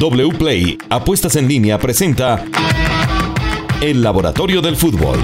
[0.00, 2.42] WPLAY Apuestas en línea presenta
[3.82, 5.18] El Laboratorio del Fútbol.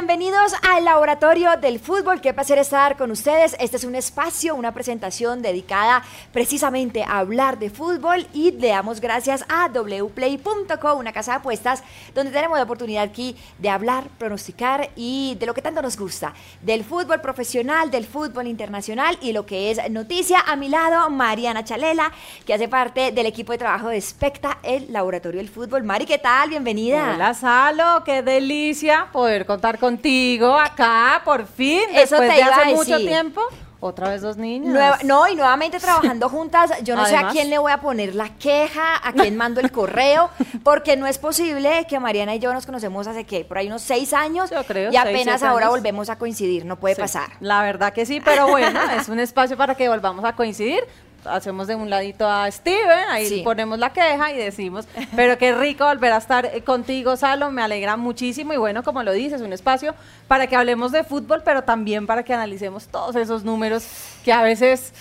[0.00, 2.22] Bienvenidos al Laboratorio del Fútbol.
[2.22, 3.54] Qué placer estar con ustedes.
[3.60, 6.02] Este es un espacio, una presentación dedicada
[6.32, 11.82] precisamente a hablar de fútbol y le damos gracias a wplay.co, una casa de apuestas
[12.14, 16.32] donde tenemos la oportunidad aquí de hablar, pronosticar y de lo que tanto nos gusta,
[16.62, 20.40] del fútbol profesional, del fútbol internacional y lo que es noticia.
[20.46, 22.10] A mi lado, Mariana Chalela,
[22.46, 25.82] que hace parte del equipo de trabajo de Specta, el Laboratorio del Fútbol.
[25.82, 26.48] Mari, ¿qué tal?
[26.48, 27.12] Bienvenida.
[27.14, 32.54] Hola, Salo, qué delicia poder contar contigo acá, por fin, Eso después te de iba
[32.54, 33.08] a hace mucho decir.
[33.08, 33.40] tiempo.
[33.82, 34.68] Otra vez dos niños.
[34.74, 37.32] Nueva- no, y nuevamente trabajando juntas, yo no sé a Además.
[37.32, 40.28] quién le voy a poner la queja, a quién mando el correo,
[40.62, 43.80] porque no es posible que Mariana y yo nos conocemos hace que por ahí unos
[43.80, 45.78] seis años Yo creo, y seis, apenas siete ahora años.
[45.78, 47.30] volvemos a coincidir, no puede Sí, pasar.
[47.40, 50.84] La verdad que sí, pero bueno, es un espacio para que volvamos a coincidir.
[51.24, 53.42] Hacemos de un ladito a Steven, ahí Sí.
[53.44, 57.62] ponemos la queja y decimos, pero qué rico volver a estar eh, contigo, Salo, me
[57.62, 59.94] alegra muchísimo y bueno, como lo dices, un espacio
[60.28, 63.86] para que hablemos de fútbol, pero también para que analicemos todos esos números
[64.24, 64.92] que a veces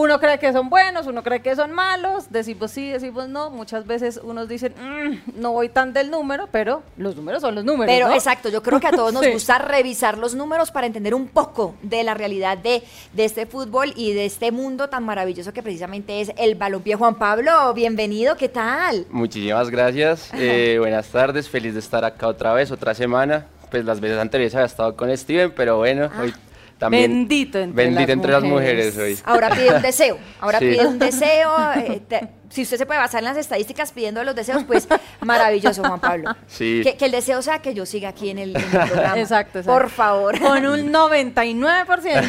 [0.00, 3.86] uno cree que son buenos, uno cree que son malos, decimos sí, decimos no, muchas
[3.86, 7.92] veces unos dicen, "Mm, no voy tan del número, pero los números son los números.
[7.92, 8.14] Pero ¿no?
[8.14, 9.32] exacto, yo creo que a todos nos Sí.
[9.32, 12.82] gusta revisar los números para entender un poco de la realidad de,
[13.12, 16.94] de este fútbol y de este mundo tan maravilloso que precisamente es el balompié.
[16.94, 19.06] Juan Pablo, bienvenido, ¿qué tal?
[19.10, 20.30] Muchísimas gracias.
[20.34, 23.46] Eh, buenas tardes, feliz de estar acá otra vez, otra semana.
[23.70, 26.32] Pues las veces anteriores había estado con Steven, pero bueno, hoy
[26.78, 27.10] también.
[27.10, 28.94] Bendito entre bendito las entre las mujeres.
[28.94, 29.22] mujeres hoy.
[29.24, 30.66] Ahora pide un deseo, ahora Sí.
[30.70, 31.52] pide un deseo.
[31.76, 34.88] eh, te- si usted se puede basar en las estadísticas pidiendo los deseos, pues
[35.20, 36.30] maravilloso, Juan Pablo.
[36.46, 36.80] Sí.
[36.82, 39.18] Que, que el deseo sea que yo siga aquí en el, en el programa.
[39.20, 39.64] Exacto, exacto.
[39.80, 40.38] Por favor.
[40.40, 42.28] Con un 99%.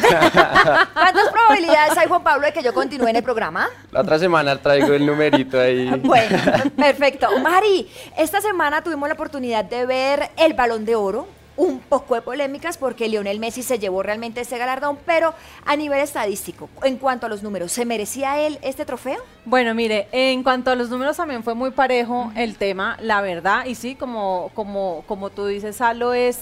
[0.92, 3.68] ¿Cuántas probabilidades hay, Juan Pablo, de que yo continúe en el programa?
[3.92, 5.88] La otra semana traigo el numerito ahí.
[6.02, 6.36] Bueno,
[6.76, 7.28] perfecto.
[7.38, 11.26] Mari, esta semana tuvimos la oportunidad de ver el Balón de Oro.
[11.56, 15.34] Un poco de polémicas porque Lionel Messi se llevó realmente este galardón, pero
[15.66, 19.20] a nivel estadístico, en cuanto a los números, ¿se merecía él este trofeo?
[19.44, 23.66] Bueno, mire, en cuanto a los números también fue muy parejo el tema, la verdad,
[23.66, 26.38] y sí, como, como, como tú dices, Salo, es,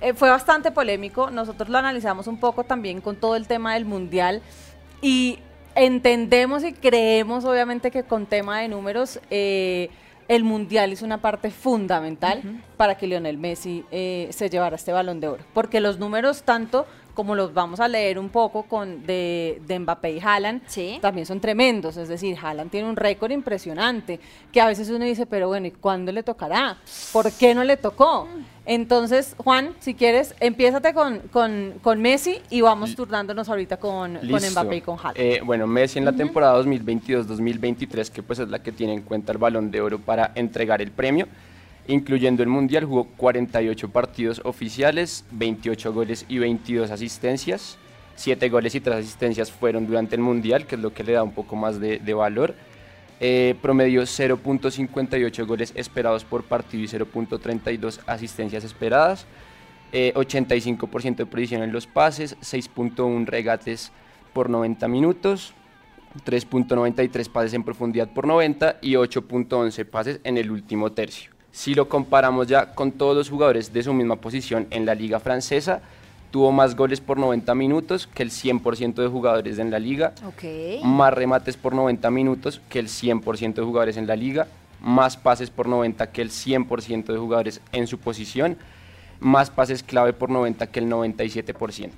[0.00, 3.86] eh, fue bastante polémico, nosotros lo analizamos un poco también con todo el tema del
[3.86, 4.42] Mundial,
[5.00, 5.38] y
[5.74, 9.88] entendemos y creemos obviamente que con tema de números, eh,
[10.30, 15.18] el Mundial es una parte fundamental para que Lionel Messi eh, se llevara este balón
[15.18, 16.86] de oro, porque los números tanto
[17.20, 20.98] como los vamos a leer un poco con de, de Mbappé y Haaland, Sí.
[21.02, 21.98] también son tremendos.
[21.98, 24.18] Es decir, Haaland tiene un récord impresionante,
[24.50, 26.78] que a veces uno dice, pero bueno, ¿y cuándo le tocará?
[27.12, 28.26] ¿Por qué no le tocó?
[28.64, 34.42] Entonces, Juan, si quieres, empiézate con, con, con Messi y vamos turnándonos ahorita con, con.
[34.52, 35.16] Mbappé y con Haaland.
[35.18, 39.32] Eh, bueno, Messi en la temporada 2022-2023, que pues es la que tiene en cuenta
[39.32, 41.26] el balón de oro para entregar el premio,
[41.90, 47.78] incluyendo el Mundial, jugó 48 partidos oficiales, 28 goles y 22 asistencias.
[48.16, 51.22] 7 goles y 3 asistencias fueron durante el Mundial, que es lo que le da
[51.22, 52.54] un poco más de, de valor.
[53.22, 59.26] Eh, promedió 0.58 goles esperados por partido y 0.32 asistencias esperadas.
[59.92, 63.92] Eh, 85% de precisión en los pases, 6.1 regates
[64.32, 65.52] por 90 minutos,
[66.24, 71.39] 3.93 pases en profundidad por 90 y 8.11 pases en el último tercio.
[71.52, 75.18] Si lo comparamos ya con todos los jugadores de su misma posición en la liga
[75.18, 75.82] francesa,
[76.30, 80.12] tuvo más goles por 90 minutos que el 100% de jugadores en la liga,
[80.84, 84.46] más remates por 90 minutos que el 100% de jugadores en la liga,
[84.80, 88.56] más pases por 90 que el 100% de jugadores en su posición,
[89.18, 91.90] más pases clave por 90 que el 97%.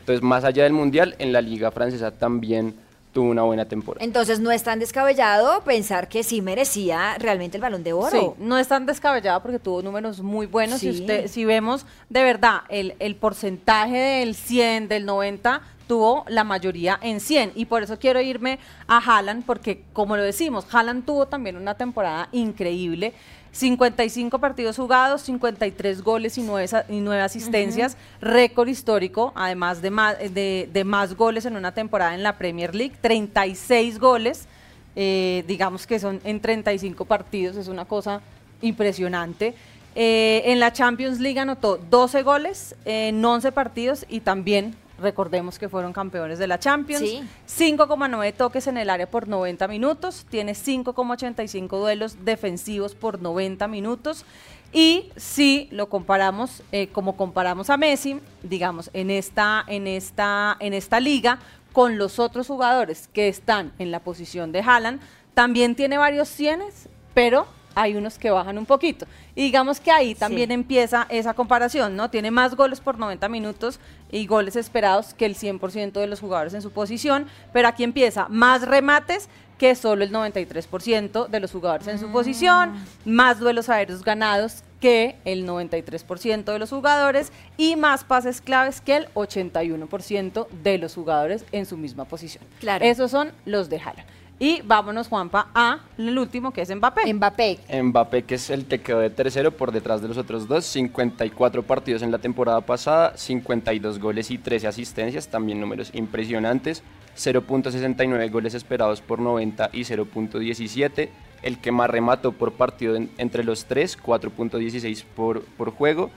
[0.00, 2.74] Entonces, más allá del Mundial, en la liga francesa también
[3.12, 4.04] tuvo una buena temporada.
[4.04, 8.10] Entonces no es tan descabellado pensar que sí merecía realmente el balón de oro.
[8.10, 10.80] Sí, no es tan descabellado porque tuvo números muy buenos.
[10.80, 10.92] Sí.
[10.92, 16.44] Si, usted, si vemos de verdad el, el porcentaje del 100, del 90, tuvo la
[16.44, 17.52] mayoría en 100.
[17.56, 21.74] Y por eso quiero irme a Haaland porque, como lo decimos, Haaland tuvo también una
[21.74, 23.14] temporada increíble.
[23.50, 30.18] 55 partidos jugados, 53 goles y 9, y nueve asistencias, récord histórico, además de más,
[30.18, 34.46] de, de más goles en una temporada en la Premier League, 36 goles,
[34.94, 38.20] eh, digamos que son en 35 partidos, es una cosa
[38.60, 39.54] impresionante.
[39.94, 45.68] Eh, en la Champions League anotó 12 goles en 11 partidos y también recordemos que
[45.68, 47.02] fueron campeones de la Champions.
[47.46, 47.76] Sí.
[47.76, 54.24] 5,9 toques en el área por 90 minutos, tiene 5,85 duelos defensivos por 90 minutos.
[54.72, 60.74] Y si lo comparamos, eh, como comparamos a Messi, digamos, en esta, en esta, en
[60.74, 61.38] esta liga,
[61.72, 65.00] con los otros jugadores que están en la posición de Haaland,
[65.32, 69.06] también tiene varios cienes, pero hay unos que bajan un poquito.
[69.36, 72.10] Y digamos que ahí también empieza esa comparación, ¿no?
[72.10, 73.78] Tiene más goles por 90 minutos
[74.10, 78.28] y goles esperados que el 100% de los jugadores en su posición, pero aquí empieza
[78.28, 79.28] más remates
[79.58, 82.72] que solo el 93% de los jugadores en su posición,
[83.04, 88.96] más duelos aéreos ganados que el 93% de los jugadores y más pases claves que
[88.96, 92.44] el 81% de los jugadores en su misma posición.
[92.60, 92.84] Claro.
[92.84, 94.04] Esos son los de Jala.
[94.40, 97.12] Y vámonos, Juanpa, a el último que es Mbappé.
[97.12, 97.58] Mbappé.
[97.82, 101.64] Mbappé, que es el que quedó de tercero por detrás de los otros dos, 54
[101.64, 106.84] partidos en la temporada pasada, 52 goles y 13 asistencias, también números impresionantes,
[107.16, 111.08] 0.69 goles esperados por 90 y 0.17,
[111.42, 116.10] el que más remató por partido en- entre los tres, 4.16 por, por juego,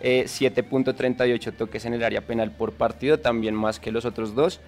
[0.00, 4.60] eh, 7.38 toques en el área penal por partido, también más que los otros dos.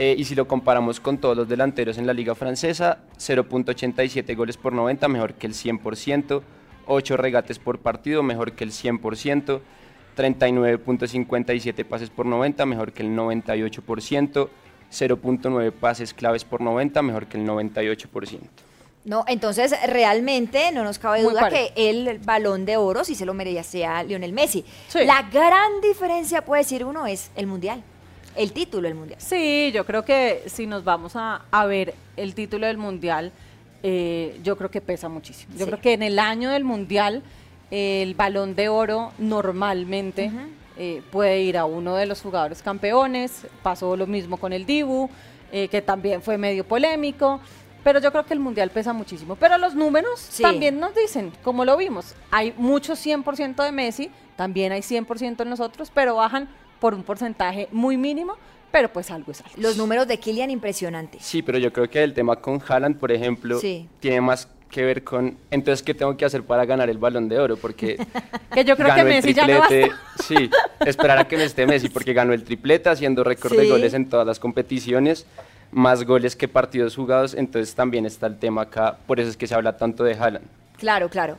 [0.00, 4.56] Eh, y si lo comparamos con todos los delanteros en la liga francesa, 0.87 goles
[4.56, 6.40] por 90, mejor que el 100%,
[6.86, 9.60] 8 regates por partido, mejor que el 100%,
[10.16, 14.48] 39.57 pases por 90, mejor que el 98%,
[14.92, 18.38] 0.9 pases claves por 90, mejor que el 98%.
[19.04, 23.26] No, entonces realmente no nos cabe Muy duda que el balón de oro sí se
[23.26, 24.64] lo merecía Lionel Messi.
[24.86, 25.00] Sí.
[25.04, 27.82] La gran diferencia, puede decir uno, es el mundial.
[28.38, 29.20] El título del mundial.
[29.20, 33.32] Sí, yo creo que si nos vamos a, a ver el título del Mundial,
[33.82, 35.52] eh, yo creo que pesa muchísimo.
[35.54, 35.70] Yo Sí.
[35.70, 37.22] creo que en el año del Mundial,
[37.70, 40.30] eh, el balón de oro normalmente
[40.80, 43.46] eh, puede ir a uno de los jugadores campeones.
[43.64, 45.10] Pasó lo mismo con el Dibu,
[45.50, 47.40] eh, que también fue medio polémico.
[47.82, 49.34] Pero yo creo que el Mundial pesa muchísimo.
[49.36, 50.42] Pero los números Sí.
[50.42, 55.50] también nos dicen, como lo vimos, hay mucho 100% de Messi, también hay 100% en
[55.50, 56.48] nosotros, pero bajan
[56.80, 58.34] por un porcentaje muy mínimo,
[58.70, 59.52] pero pues algo es algo.
[59.56, 61.22] Los números de Kylian impresionantes.
[61.24, 63.88] Sí, pero yo creo que el tema con Haaland, por ejemplo, Sí.
[64.00, 67.38] tiene más que ver con, entonces, ¿qué tengo que hacer para ganar el balón de
[67.38, 67.56] oro?
[67.56, 67.96] Porque
[68.52, 70.22] Que yo creo que ganó el Messi ya no triplete, basta.
[70.22, 70.50] sí,
[70.84, 74.08] esperar a que no esté Messi, porque ganó el triplete haciendo récord de goles en
[74.10, 75.26] todas las competiciones,
[75.72, 79.46] más goles que partidos jugados, entonces también está el tema acá, por eso es que
[79.46, 80.44] se habla tanto de Haaland.
[80.76, 81.38] Claro, claro.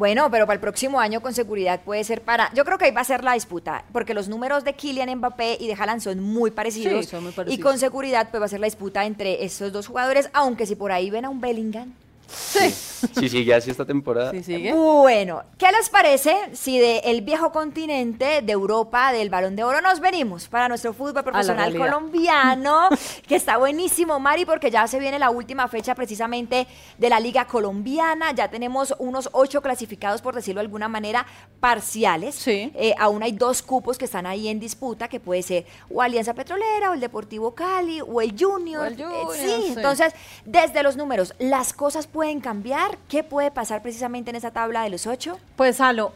[0.00, 2.50] Bueno, pero para el próximo año con seguridad puede ser para...
[2.54, 5.58] Yo creo que ahí va a ser la disputa, porque los números de Kylian Mbappé
[5.60, 7.04] y de Haaland son muy parecidos.
[7.04, 7.62] Sí, son muy Y parecidos.
[7.70, 10.90] con seguridad pues va a ser la disputa entre estos dos jugadores, aunque si por
[10.90, 11.92] ahí ven a un Bellingham.
[12.30, 12.74] Sí.
[13.18, 14.72] Si sigue así esta temporada, Sí, sigue.
[14.74, 20.00] Bueno, ¿qué les parece si del viejo continente, de Europa, del Balón de Oro, nos
[20.00, 22.88] venimos para nuestro fútbol profesional colombiano,
[23.26, 26.66] que está buenísimo, Mari, porque ya se viene la última fecha precisamente
[26.98, 31.24] de la Liga Colombiana, ya tenemos unos ocho clasificados, por decirlo de alguna manera,
[31.58, 32.34] parciales.
[32.34, 32.70] Sí.
[32.74, 36.34] Eh, aún hay dos cupos que están ahí en disputa, que puede ser o Alianza
[36.34, 38.82] Petrolera, o el Deportivo Cali, o el Junior.
[38.82, 39.72] O el Eh, Junior, sí, sí.
[39.76, 40.12] entonces,
[40.44, 42.98] desde los números, ¿las cosas pueden cambiar?
[43.08, 45.38] ¿Qué puede pasar precisamente en esa tabla de los ocho?
[45.56, 46.12] Pues Alo,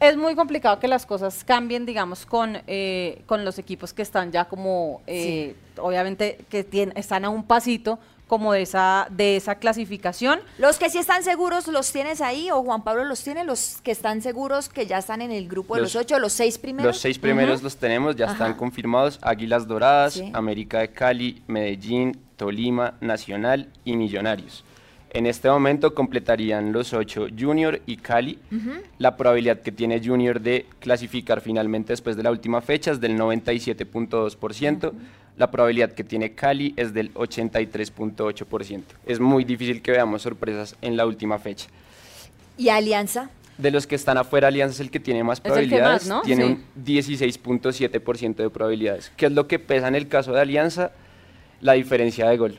[0.00, 4.32] es muy complicado que las cosas cambien, digamos, con, eh, con los equipos que están
[4.32, 9.56] ya como, eh, obviamente, que tienen, están a un pasito como de esa, de esa
[9.56, 10.40] clasificación.
[10.56, 12.50] Los que sí están seguros, ¿los tienes ahí?
[12.50, 13.44] ¿O Juan Pablo los tiene?
[13.44, 16.32] ¿Los que están seguros que ya están en el grupo de los, Los- ocho, los
[16.32, 16.86] seis primeros?
[16.86, 19.18] Los seis primeros los tenemos, ya están confirmados.
[19.22, 20.30] Águilas Doradas, Sí.
[20.34, 24.64] América de Cali, Medellín, Tolima, Nacional y Millonarios.
[25.14, 28.38] En este momento completarían los ocho Junior y Cali.
[28.98, 33.18] La probabilidad que tiene Junior de clasificar finalmente después de la última fecha es del
[33.18, 34.92] 97.2%.
[35.36, 38.82] La probabilidad que tiene Cali es del 83.8%.
[39.06, 41.68] Es muy difícil que veamos sorpresas en la última fecha.
[42.56, 43.28] ¿Y Alianza?
[43.58, 46.06] De los que están afuera, Alianza es el que tiene más probabilidades.
[46.06, 46.22] más, ¿no?
[46.22, 46.52] Tiene Sí.
[46.52, 49.12] un 16.7% de probabilidades.
[49.16, 50.92] ¿Qué es lo que pesa en el caso de Alianza?
[51.60, 52.58] La diferencia de gol.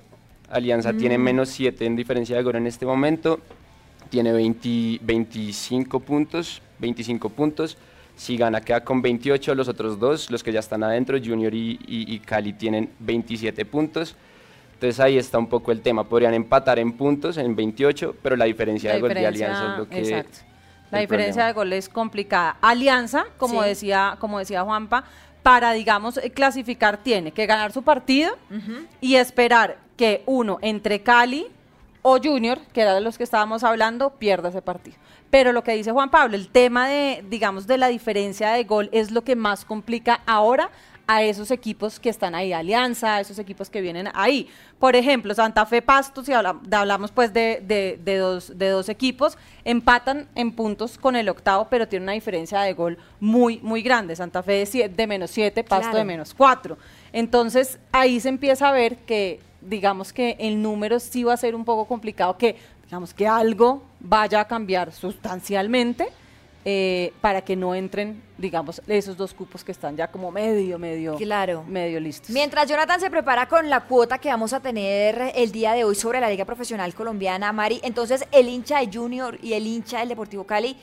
[0.54, 1.22] Alianza tiene Mm.
[1.24, 3.40] menos 7 en diferencia de gol en este momento.
[4.10, 6.62] Tiene 20 25 puntos.
[6.80, 7.78] 25 puntos.
[8.16, 9.56] Si gana, queda con 28.
[9.56, 13.66] Los otros dos, los que ya están adentro, Junior y, y- y Cali, tienen 27
[13.66, 14.16] puntos.
[14.76, 16.04] Entonces ahí está un poco el tema.
[16.04, 19.78] Podrían empatar en puntos en 28, pero la diferencia La de gol de Alianza es
[19.80, 20.00] lo que.
[20.00, 20.40] exacto.
[20.92, 21.48] La diferencia problema.
[21.48, 22.58] de gol es complicada.
[22.62, 23.70] Alianza, como Sí.
[23.70, 25.06] decía, como decía Juanpa,
[25.44, 28.36] para digamos eh, clasificar tiene que ganar su partido
[29.02, 31.48] y esperar que uno entre Cali
[32.02, 34.98] o Junior, que era de los que estábamos hablando, pierda ese partido.
[35.30, 38.90] Pero lo que dice Juan Pablo, el tema de, digamos, de la diferencia de gol
[38.92, 40.70] es lo que más complica ahora
[41.08, 44.50] a esos equipos que están ahí, Alianza, a esos equipos que vienen ahí.
[44.80, 50.52] Por ejemplo, Santa Fe Pasto, si hablamos, pues de, dos, de dos equipos, empatan en
[50.52, 54.16] puntos con el octavo, pero tiene una diferencia de gol muy, muy grande.
[54.16, 56.78] Santa Fe de, de menos 7, Pasto de menos 4.
[57.12, 61.56] Entonces ahí se empieza a ver que digamos que el número sí va a ser
[61.56, 66.10] un poco complicado, que digamos que algo vaya a cambiar sustancialmente
[66.66, 71.16] eh, para que no entren, digamos, esos dos cupos que están ya como medio, medio,
[71.18, 71.64] claro.
[71.68, 72.30] medio listos.
[72.30, 75.96] Mientras Jonathan se prepara con la cuota que vamos a tener el día de hoy
[75.96, 80.10] sobre la Liga Profesional Colombiana, Mari, entonces el hincha de Junior y el hincha del
[80.10, 80.78] Deportivo Cali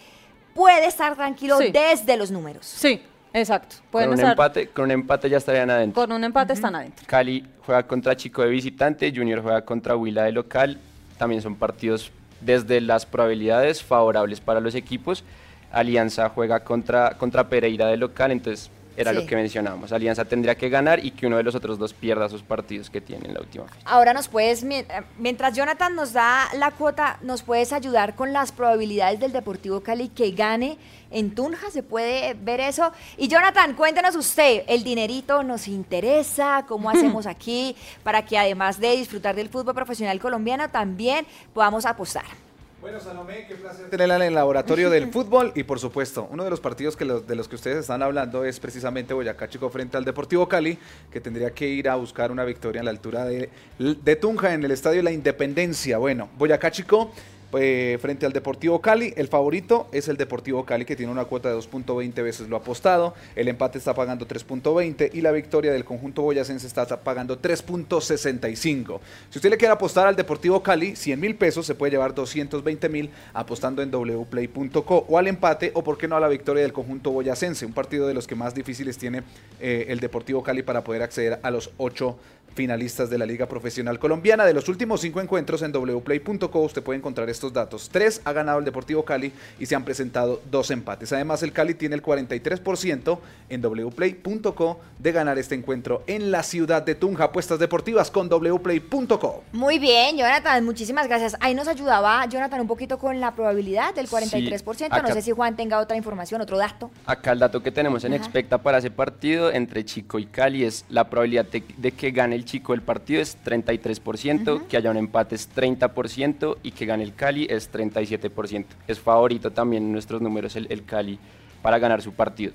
[0.55, 2.67] puede estar tranquilo desde los números.
[2.67, 3.01] Sí,
[3.33, 3.77] Exacto.
[3.91, 6.03] Pueden con, un empate, con un empate ya estarían adentro.
[6.03, 7.07] Con un empate están adentro.
[7.07, 10.79] Cali juega contra Chico de visitante, Junior juega contra Huila de local.
[11.17, 12.11] También son partidos
[12.41, 15.25] desde las probabilidades favorables para los equipos.
[15.71, 19.93] Alianza juega contra, contra Pereira de local, entonces era lo que mencionábamos.
[19.93, 23.01] Alianza tendría que ganar y que uno de los otros dos pierda sus partidos que
[23.01, 23.81] tiene en la última fecha.
[23.85, 24.87] Ahora nos puedes, eh,
[25.19, 30.09] mientras Jonathan nos da la cuota, nos puedes ayudar con las probabilidades del Deportivo Cali
[30.09, 30.77] que gane
[31.11, 32.93] en Tunja, se puede ver eso.
[33.17, 38.97] Y Jonathan, cuéntenos usted, el dinerito nos interesa, cómo hacemos aquí para que además de
[38.97, 42.50] disfrutar del fútbol profesional colombiano, también podamos apostar.
[42.81, 46.51] Bueno, Salomé, qué placer tenerla en el laboratorio del fútbol y por supuesto, uno de
[46.51, 50.05] los partidos que de los que ustedes están hablando es precisamente Boyacá Chico frente al
[50.07, 50.79] Deportivo Cali,
[51.13, 54.65] que tendría que ir a buscar una victoria a la altura de, de Tunja en
[54.65, 55.99] el Estadio La Independencia.
[55.99, 57.13] Bueno, Boyacá Chico
[57.53, 59.13] eh, frente al Deportivo Cali.
[59.17, 63.15] El favorito es el Deportivo Cali que tiene una cuota de 2.20 veces lo apostado.
[63.37, 69.01] El empate está pagando 3.20 y la victoria del conjunto boyacense está pagando 3.65.
[69.31, 72.89] Si usted le quiere apostar al Deportivo Cali, 100 mil pesos, se puede llevar 220
[72.89, 76.73] mil apostando en wplay.co o al empate o por qué no a la victoria del
[76.73, 79.23] conjunto boyacense, un partido de los que más difíciles tiene
[79.61, 82.17] eh, el Deportivo Cali para poder acceder a los 8
[82.55, 84.45] finalistas de la Liga Profesional Colombiana.
[84.45, 87.89] De los últimos cinco encuentros en wplay.co usted puede encontrar estos datos.
[87.91, 91.13] Tres ha ganado el Deportivo Cali y se han presentado dos empates.
[91.13, 96.83] Además, el Cali tiene el 43% en wplay.co de ganar este encuentro en la ciudad
[96.83, 97.25] de Tunja.
[97.25, 99.45] Apuestas deportivas con wplay.co.
[99.53, 101.37] Muy bien, Jonathan, muchísimas gracias.
[101.41, 105.03] Ahí nos ayudaba Jonathan un poquito con la probabilidad del 43%.
[105.03, 106.91] no sé si Juan tenga otra información, otro dato.
[107.07, 110.85] Acá el dato que tenemos en Expecta para ese partido entre Chico y Cali es
[110.89, 115.35] la probabilidad de que gane el Chico el partido es 33%, que haya un empate
[115.35, 118.65] es 30% y que gane el Cali es 37%.
[118.87, 121.19] Es favorito también en nuestros números el, Cali
[121.63, 122.53] para ganar su partido.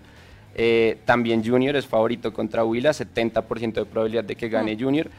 [0.56, 5.10] Eh, también Junior es favorito contra Huila, 70% de probabilidad de que gane Junior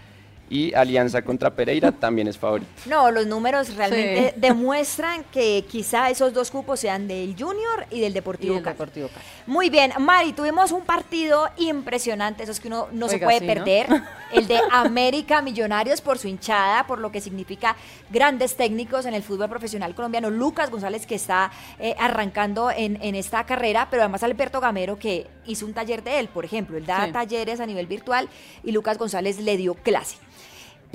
[0.48, 2.70] y Alianza contra Pereira también es favorito.
[2.86, 8.12] No, los números realmente demuestran que quizá esos dos cupos sean del Junior y del
[8.12, 9.08] Deportivo, Deportivo
[9.46, 13.88] Muy bien, Mari, tuvimos un partido impresionante, esos que uno no se puede perder,
[14.32, 17.76] el de América Millonarios por su hinchada, por lo que significa
[18.10, 23.14] grandes técnicos en el fútbol profesional colombiano, Lucas González que está eh, arrancando en, en,
[23.14, 26.86] esta carrera, pero además Alberto Gamero que hizo un taller de él, por ejemplo, él
[26.86, 28.28] da talleres a nivel virtual
[28.62, 30.16] y Lucas González le dio clase.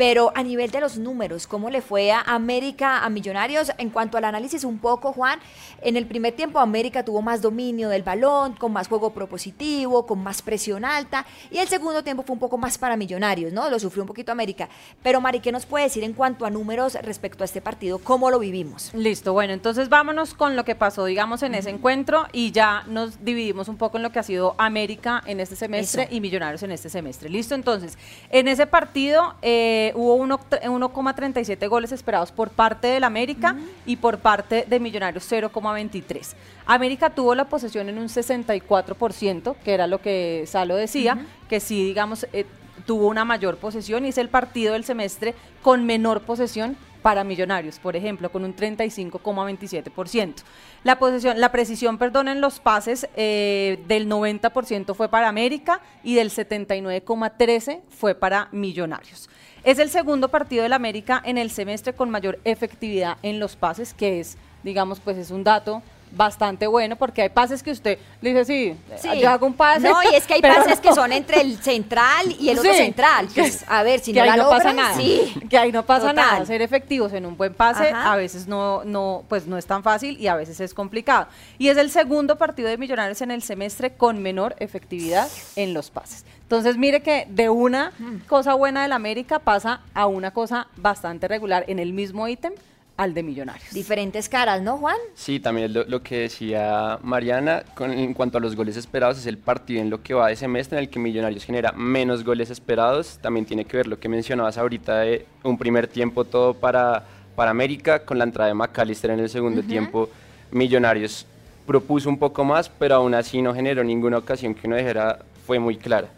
[0.01, 3.71] Pero a nivel de los números, ¿cómo le fue a América, a Millonarios?
[3.77, 5.39] En cuanto al análisis un poco, Juan,
[5.79, 10.23] en el primer tiempo América tuvo más dominio del balón, con más juego propositivo, con
[10.23, 13.69] más presión alta, y el segundo tiempo fue un poco más para Millonarios, ¿no?
[13.69, 14.69] Lo sufrió un poquito América.
[15.03, 17.99] Pero Mari, ¿qué nos puede decir en cuanto a números respecto a este partido?
[17.99, 18.91] ¿Cómo lo vivimos?
[18.95, 23.23] Listo, bueno, entonces vámonos con lo que pasó, digamos, en ese encuentro y ya nos
[23.23, 26.71] dividimos un poco en lo que ha sido América en este semestre y Millonarios en
[26.71, 27.29] este semestre.
[27.29, 27.99] Listo, entonces,
[28.31, 29.35] en ese partido...
[29.43, 33.55] Eh, hubo 1,37 goles esperados por parte del América
[33.85, 36.33] y por parte de Millonarios 0,23.
[36.65, 41.83] América tuvo la posesión en un 64%, que era lo que Salo decía, que sí,
[41.83, 42.45] digamos, eh,
[42.85, 47.79] tuvo una mayor posesión y es el partido del semestre con menor posesión para Millonarios,
[47.79, 50.35] por ejemplo, con un 35,27%.
[50.83, 56.15] La posesión, la precisión, perdón, en los pases eh, del 90% fue para América y
[56.15, 59.29] del 79,13 fue para Millonarios.
[59.63, 63.93] Es el segundo partido del América en el semestre con mayor efectividad en los pases,
[63.93, 68.33] que es, digamos, pues es un dato bastante bueno porque hay pases que usted le
[68.33, 69.19] dice, sí, sí.
[69.19, 69.87] yo hago un pase.
[69.87, 73.27] No, y es que hay pases que son entre el central y el otro central.
[73.33, 74.95] Pues, a ver, si no, ahí no pasa nada.
[74.95, 75.33] Sí.
[75.51, 76.45] Que ahí no pasa nada.
[76.45, 80.17] Ser efectivos en un buen pase a veces no, no, pues no es tan fácil
[80.19, 81.27] y a veces es complicado.
[81.57, 85.89] Y es el segundo partido de Millonarios en el semestre con menor efectividad en los
[85.89, 86.25] pases.
[86.43, 87.93] Entonces, mire que de una
[88.27, 92.53] cosa buena del América pasa a una cosa bastante regular en el mismo ítem
[93.01, 93.73] al de Millonarios.
[93.73, 94.97] Diferentes caras, ¿no, Juan?
[95.15, 99.25] Sí, también lo, lo que decía Mariana, con, en cuanto a los goles esperados, es
[99.25, 102.51] el partido en lo que va de semestre en el que Millonarios genera menos goles
[102.51, 103.17] esperados.
[103.19, 107.03] También tiene que ver lo que mencionabas ahorita de un primer tiempo todo para,
[107.35, 110.07] para América, con la entrada de McAllister en el segundo tiempo.
[110.51, 111.25] Millonarios
[111.65, 115.57] propuso un poco más, pero aún así no generó ninguna ocasión que uno dijera fue
[115.57, 116.09] muy clara.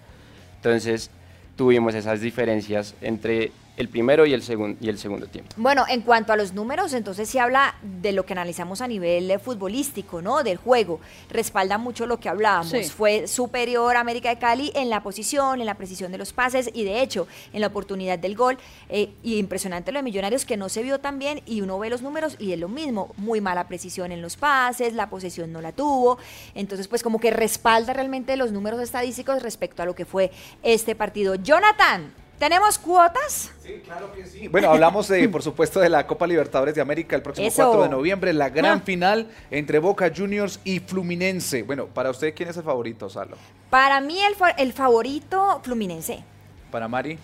[0.58, 1.10] Entonces
[1.56, 5.52] tuvimos esas diferencias entre el primero y el, segun- y el segundo tiempo.
[5.58, 9.32] Bueno, en cuanto a los números, entonces se habla de lo que analizamos a nivel
[9.32, 10.44] eh, futbolístico, ¿no?
[10.44, 11.00] Del juego.
[11.30, 12.70] Respalda mucho lo que hablábamos.
[12.70, 12.84] Sí.
[12.84, 16.70] Fue superior a América de Cali en la posición, en la precisión de los pases
[16.74, 18.58] y de hecho en la oportunidad del gol.
[18.90, 21.90] Eh, y impresionante lo de Millonarios que no se vio tan bien y uno ve
[21.90, 23.12] los números y es lo mismo.
[23.18, 26.20] Muy mala precisión en los pases, la posesión no la tuvo.
[26.54, 30.96] Entonces, pues como que respalda realmente los números estadísticos respecto a lo que fue este
[30.96, 31.36] partido.
[31.36, 33.52] Jonathan, ¿tenemos cuotas?
[33.62, 37.64] Sí, Bueno, hablamos de, por supuesto, de la Copa Libertadores de América el próximo Eso.
[37.66, 38.82] 4 de noviembre, la gran Ah.
[38.84, 41.64] final entre Boca Juniors y Fluminense.
[41.64, 43.38] Bueno, para usted, ¿quién es el favorito, Salo?
[43.70, 46.24] Para mí el, fa- el favorito Fluminense.
[46.72, 47.18] Para Mari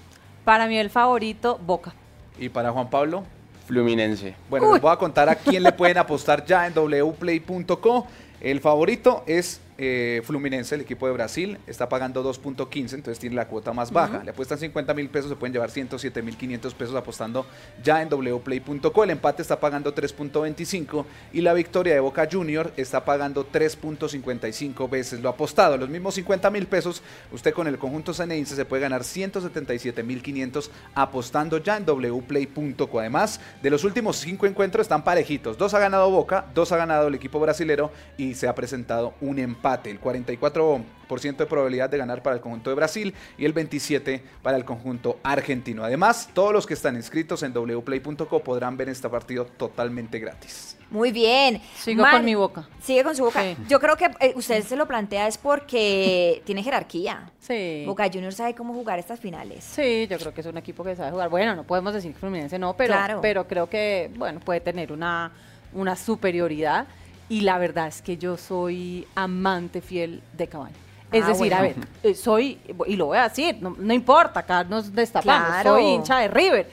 [0.45, 1.93] Para mí el favorito, Boca.
[2.37, 3.23] y para Juan Pablo.
[3.67, 4.33] Fluminense.
[4.49, 4.73] Bueno, Uy.
[4.73, 8.07] les voy a contar a quién le pueden apostar ya en wplay.co.
[8.41, 11.57] El favorito es eh, Fluminense, el equipo de Brasil.
[11.65, 14.21] Está pagando 2.15, entonces tiene la cuota más baja.
[14.25, 17.45] Le apuestan 50 mil pesos, se pueden llevar 107 mil 500 pesos apostando
[17.81, 19.03] ya en wplay.co.
[19.05, 25.21] El empate está pagando 3.25 y la victoria de Boca Junior está pagando 3.55 veces
[25.21, 25.77] lo apostado.
[25.77, 30.21] Los mismos 50 mil pesos, usted con el conjunto ceneice se puede ganar 177 mil
[30.21, 32.99] 500 apostando ya en wplay.co.
[32.99, 35.57] Además, de los últimos cinco encuentros están parejitos.
[35.57, 39.39] Dos ha ganado Boca, dos ha ganado el equipo brasilero y se ha presentado un
[39.39, 39.68] empate.
[39.83, 44.57] El 44% de probabilidad de ganar para el conjunto de Brasil y el 27% para
[44.57, 45.83] el conjunto argentino.
[45.83, 50.75] Además, todos los que están inscritos en wplay.co podrán ver este partido totalmente gratis.
[50.91, 51.61] Muy bien.
[51.75, 52.67] Sigo Mar- con mi boca.
[52.81, 53.41] Sigue con su boca.
[53.43, 53.55] Sí.
[53.67, 57.31] Yo creo que eh, usted se lo plantea es porque tiene jerarquía.
[57.39, 57.83] Sí.
[57.85, 59.63] Boca Juniors sabe cómo jugar estas finales.
[59.63, 61.29] Sí, yo creo que es un equipo que sabe jugar.
[61.29, 63.19] Bueno, no podemos decir que Fluminense no, pero, Claro.
[63.21, 65.31] pero creo que, bueno, puede tener una,
[65.73, 66.87] una superioridad.
[67.29, 70.71] Y la verdad es que yo soy amante fiel de.
[71.11, 74.41] Es Ah, decir, a ver, eh, soy, y lo voy a decir, no, no importa,
[74.41, 75.71] acá nos destapamos, Claro.
[75.75, 76.69] soy hincha de River.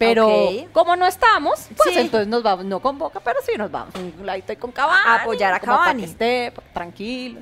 [0.00, 2.00] Pero como no estamos, pues Sí.
[2.00, 4.98] entonces nos vamos, no con Boca, pero sí nos vamos un ladito ahí con Cavani.
[5.06, 6.02] A apoyar a para Cavani.
[6.02, 7.40] que esté tranquilo.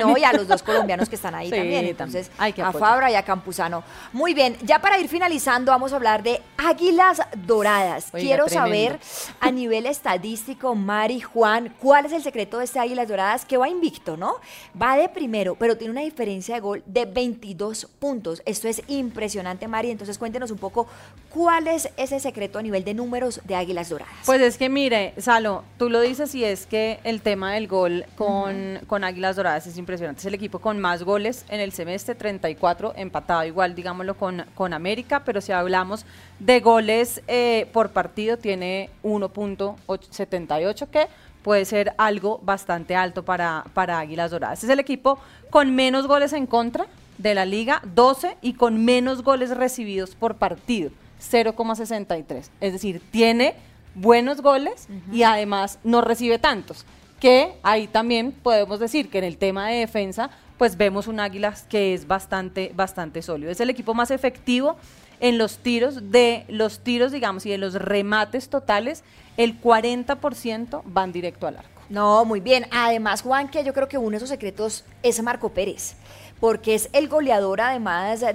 [0.00, 1.84] No, y a los dos colombianos que están ahí Sí, también.
[1.86, 2.72] Entonces, Hay que a.
[2.72, 3.82] Fabra y a Campuzano.
[4.12, 8.06] Muy bien, ya para ir finalizando, vamos a hablar de Águilas Doradas.
[8.14, 8.64] Oiga, Quiero tremendo.
[8.96, 9.00] saber,
[9.40, 13.44] a nivel estadístico, Mari, Juan, ¿cuál es el secreto de este Águilas Doradas?
[13.44, 14.36] Que va invicto, ¿no?
[14.80, 18.40] Va de primero, pero tiene una diferencia de gol de 22 puntos.
[18.46, 19.90] Esto es impresionante, Mari.
[19.90, 20.86] Entonces, cuéntenos un poco
[21.30, 24.14] cuál es ese secreto a nivel de números de Águilas Doradas.
[24.24, 28.06] Pues es que mire, Salo, tú lo dices y es que el tema del gol
[28.16, 30.20] con, con Águilas Doradas es impresionante.
[30.20, 34.72] Es el equipo con más goles en el semestre, 34, empatado igual, digámoslo, con, con
[34.72, 36.06] América, pero si hablamos
[36.38, 41.08] de goles eh, por partido, tiene 1.78, que
[41.42, 44.62] puede ser algo bastante alto para, para Águilas Doradas.
[44.62, 45.18] Es el equipo
[45.50, 46.86] con menos goles en contra
[47.18, 52.48] de la liga, 12, y con menos goles recibidos por partido, 0,63.
[52.60, 53.54] Es decir, tiene
[53.94, 56.84] buenos goles y además no recibe tantos.
[57.20, 61.66] Que ahí también podemos decir que en el tema de defensa, pues vemos un Águilas
[61.68, 63.50] que es bastante, bastante sólido.
[63.50, 64.76] Es el equipo más efectivo
[65.20, 69.02] en los tiros, de los tiros, digamos, y de los remates totales,
[69.36, 71.82] el 40% van directo al arco.
[71.88, 72.66] No, muy bien.
[72.70, 75.96] Además, Juan, que yo creo que uno de esos secretos es Marco Pérez,
[76.40, 78.34] porque es el goleador además de,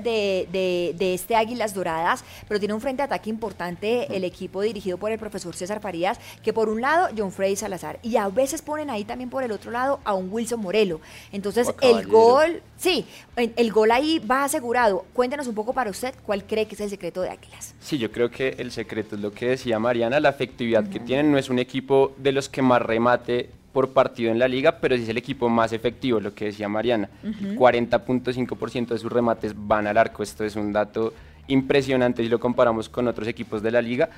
[0.52, 4.98] de- de este Águilas Doradas, pero tiene un frente de ataque importante el equipo dirigido
[4.98, 8.62] por el profesor César Farías, que por un lado John Freddy Salazar, y a veces
[8.62, 11.00] ponen ahí también por el otro lado a un Wilson Morelo.
[11.32, 15.06] Entonces, el gol, sí, el el gol ahí va asegurado.
[15.14, 17.74] Cuéntenos un poco para usted cuál cree que es el secreto de Águilas.
[17.80, 21.32] Sí, yo creo que el secreto es lo que decía Mariana, la efectividad que tienen.
[21.32, 24.96] No es un equipo de los que más remate por partido en la liga, pero
[24.96, 27.10] sí es el equipo más efectivo, lo que decía Mariana.
[27.24, 30.22] El 40.5% de sus remates van al arco.
[30.24, 31.14] Esto es un dato
[31.48, 34.10] impresionante si lo comparamos con otros equipos de la liga.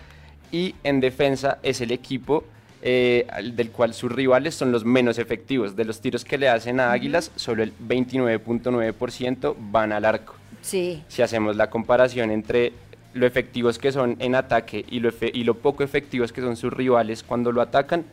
[0.52, 2.44] Y en defensa es el equipo
[2.82, 5.76] eh, del cual sus rivales son los menos efectivos.
[5.76, 11.04] De los tiros que le hacen a Águilas, solo el 29.9% van al arco Sí.
[11.08, 12.74] si hacemos la comparación entre
[13.14, 16.74] lo efectivos que son en ataque y lo, y lo poco efectivos que son sus
[16.74, 18.04] rivales cuando lo atacan,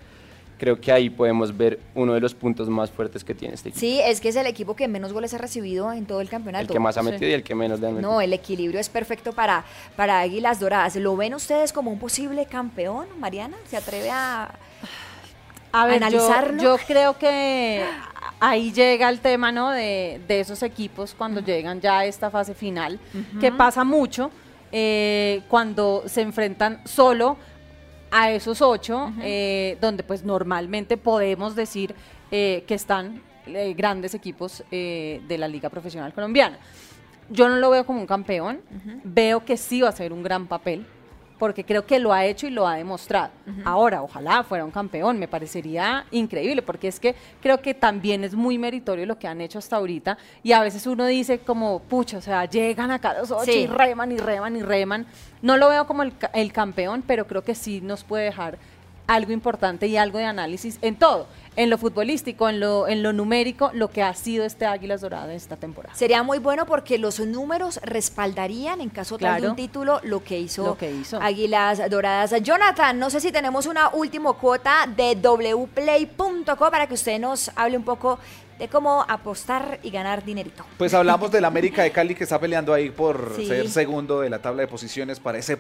[0.62, 3.81] creo que ahí podemos ver uno de los puntos más fuertes que tiene este equipo.
[3.81, 6.62] Sí, es que es el equipo que menos goles ha recibido en todo el campeonato.
[6.62, 8.12] El que más ha metido y el que menos le han metido.
[8.12, 9.64] No, el equilibrio es perfecto para,
[9.96, 10.94] para Águilas Doradas.
[10.94, 13.57] ¿Lo ven ustedes como un posible campeón, Mariana?
[13.66, 14.55] ¿Se atreve a,
[15.72, 16.62] A ver, analizarlo?
[16.62, 17.85] yo creo que
[18.38, 19.72] ahí llega el tema, ¿no?
[19.72, 23.01] De, de esos equipos cuando llegan ya a esta fase final,
[23.40, 24.31] que pasa mucho
[24.70, 27.37] eh, cuando se enfrentan solo
[28.12, 31.94] a esos ocho, eh, donde pues normalmente podemos decir
[32.31, 36.59] eh, que están eh, grandes equipos eh, de la Liga Profesional Colombiana.
[37.31, 38.61] Yo no lo veo como un campeón,
[39.03, 40.87] veo que sí va a ser un gran papel,
[41.42, 43.33] porque creo que lo ha hecho y lo ha demostrado.
[43.64, 48.33] Ahora, ojalá fuera un campeón, me parecería increíble, porque es que creo que también es
[48.37, 52.18] muy meritorio lo que han hecho hasta ahorita, y a veces uno dice como, pucha,
[52.18, 53.62] o sea, llegan acá los ocho Sí.
[53.62, 55.05] y reman y reman y reman.
[55.42, 58.57] No lo veo como el, el campeón, pero creo que sí nos puede dejar
[59.09, 63.12] algo importante y algo de análisis en todo, en lo futbolístico, en lo, en lo
[63.12, 65.95] numérico, lo que ha sido este Águilas Doradas esta temporada.
[65.95, 70.65] Sería muy bueno porque los números respaldarían, en caso de un título, lo que hizo,
[70.65, 71.21] Lo que hizo.
[71.21, 72.35] Águilas Doradas.
[72.43, 77.77] Jonathan, no sé si tenemos una última cuota de wplay.co para que usted nos hable
[77.77, 78.19] un poco
[78.59, 80.65] de cómo apostar y ganar dinerito.
[80.79, 83.47] Pues hablamos del América de Cali que está peleando ahí por Sí.
[83.47, 85.59] ser segundo de la tabla de posiciones para ese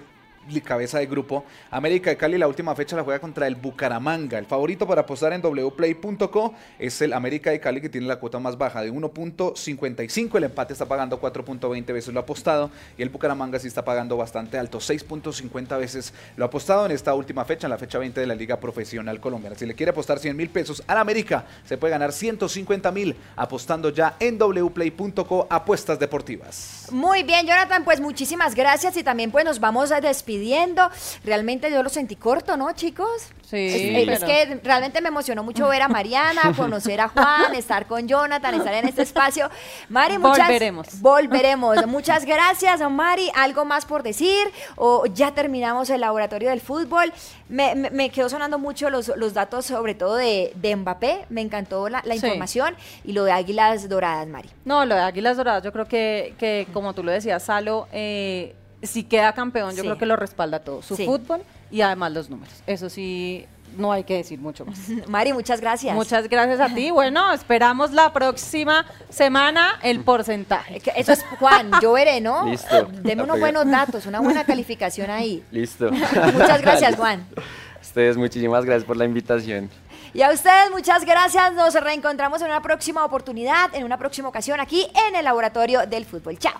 [0.64, 1.44] cabeza de grupo.
[1.70, 4.38] América de Cali la última fecha la juega contra el Bucaramanga.
[4.38, 8.38] El favorito para apostar en wplay.co es el América de Cali que tiene la cuota
[8.38, 10.36] más baja de 1.55.
[10.36, 14.58] El empate está pagando 4.20 veces lo apostado y el Bucaramanga sí está pagando bastante
[14.58, 18.34] alto, 6.50 veces lo apostado en esta última fecha, en la fecha 20 de la
[18.34, 19.56] Liga Profesional Colombiana.
[19.56, 23.90] Si le quiere apostar 100 mil pesos al América, se puede ganar 150 mil apostando
[23.90, 26.88] ya en wplay.co apuestas deportivas.
[26.90, 30.00] Muy bien, Jonathan, pues muchísimas gracias y también pues nos vamos a
[30.36, 30.90] despidiendo.
[31.24, 33.08] Realmente yo lo sentí corto, ¿no, chicos?
[33.42, 37.54] Sí, Es, es pero- que realmente me emocionó mucho ver a Mariana, conocer a Juan,
[37.54, 39.50] estar con Jonathan, estar en este espacio.
[39.90, 41.00] Mari, muchas Volveremos.
[41.00, 41.86] Volveremos.
[41.86, 43.30] Muchas gracias, Mari.
[43.34, 44.48] ¿Algo más por decir?
[44.76, 47.12] ¿O ya terminamos el laboratorio del fútbol?
[47.48, 51.26] Me, me- me quedó sonando mucho los, los datos, sobre todo de, de Mbappé.
[51.28, 52.24] Me encantó la, la Sí.
[52.26, 54.48] información y lo de Águilas Doradas, Mari.
[54.64, 58.54] No, lo de Águilas Doradas, yo creo que, que como tú lo decías, Salo, eh,
[58.82, 59.82] si queda campeón, yo Sí.
[59.82, 61.04] creo que lo respalda todo, su Sí.
[61.04, 62.52] fútbol y además los números.
[62.66, 64.78] Eso sí, no hay que decir mucho más.
[65.08, 65.94] Mari, muchas gracias.
[65.94, 66.90] Muchas gracias a ti.
[66.90, 70.82] Bueno, esperamos la próxima semana el porcentaje.
[70.96, 72.48] Eso es Juan, yo veré, ¿no?
[72.48, 72.88] Listo.
[73.02, 75.42] Deme unos buenos datos, una buena calificación ahí.
[75.50, 75.90] Listo.
[76.34, 77.24] Muchas gracias, Juan.
[77.80, 79.68] Ustedes, muchísimas gracias por la invitación.
[80.14, 81.52] Y a ustedes, muchas gracias.
[81.54, 86.04] Nos reencontramos en una próxima oportunidad, en una próxima ocasión aquí en el Laboratorio del
[86.04, 86.38] Fútbol.
[86.38, 86.52] Chao.